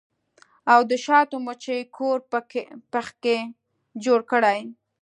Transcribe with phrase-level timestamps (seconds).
[0.73, 2.17] او د شاتو مچۍ کور
[2.91, 3.37] پکښې
[4.03, 4.59] جوړ کړي